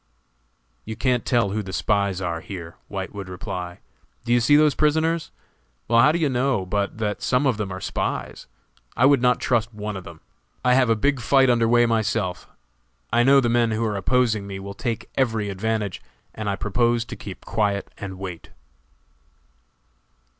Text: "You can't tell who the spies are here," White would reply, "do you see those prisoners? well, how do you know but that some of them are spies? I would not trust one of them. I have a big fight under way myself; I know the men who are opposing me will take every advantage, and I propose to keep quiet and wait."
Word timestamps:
"You 0.83 0.95
can't 0.95 1.27
tell 1.27 1.51
who 1.51 1.61
the 1.61 1.71
spies 1.71 2.21
are 2.21 2.41
here," 2.41 2.75
White 2.87 3.13
would 3.13 3.29
reply, 3.29 3.81
"do 4.25 4.33
you 4.33 4.39
see 4.39 4.55
those 4.55 4.73
prisoners? 4.73 5.29
well, 5.87 5.99
how 5.99 6.11
do 6.11 6.17
you 6.17 6.27
know 6.27 6.65
but 6.65 6.97
that 6.97 7.21
some 7.21 7.45
of 7.45 7.57
them 7.57 7.71
are 7.71 7.79
spies? 7.79 8.47
I 8.97 9.05
would 9.05 9.21
not 9.21 9.39
trust 9.39 9.71
one 9.75 9.95
of 9.95 10.03
them. 10.03 10.21
I 10.65 10.73
have 10.73 10.89
a 10.89 10.95
big 10.95 11.19
fight 11.19 11.51
under 11.51 11.67
way 11.67 11.85
myself; 11.85 12.47
I 13.13 13.21
know 13.21 13.39
the 13.41 13.47
men 13.47 13.69
who 13.69 13.85
are 13.85 13.95
opposing 13.95 14.47
me 14.47 14.57
will 14.59 14.73
take 14.73 15.07
every 15.13 15.49
advantage, 15.49 16.01
and 16.33 16.49
I 16.49 16.55
propose 16.55 17.05
to 17.05 17.15
keep 17.15 17.45
quiet 17.45 17.93
and 17.99 18.17
wait." 18.17 18.49